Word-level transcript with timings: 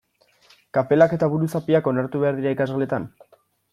Kapelak 0.77 1.13
eta 1.17 1.29
buruzapiak 1.33 1.91
onartu 1.93 2.23
behar 2.25 2.39
dira 2.41 2.55
ikasgeletan? 2.57 3.07